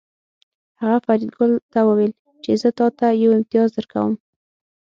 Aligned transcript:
هغه 0.81 0.97
فریدګل 1.05 1.51
ته 1.71 1.79
وویل 1.87 2.13
چې 2.43 2.51
زه 2.61 2.69
تاته 2.79 3.07
یو 3.21 3.31
امتیاز 3.37 3.69
درکوم 3.75 4.13